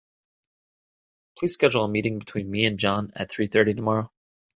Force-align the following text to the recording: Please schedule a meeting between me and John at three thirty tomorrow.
Please 1.37 1.53
schedule 1.53 1.83
a 1.83 1.87
meeting 1.87 2.17
between 2.17 2.49
me 2.49 2.65
and 2.65 2.79
John 2.79 3.11
at 3.15 3.29
three 3.31 3.45
thirty 3.45 3.75
tomorrow. 3.75 4.11